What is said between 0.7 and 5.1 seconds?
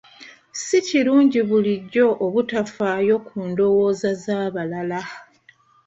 kirungi bulijjo obutafaayo ku ndowooza z'abalala.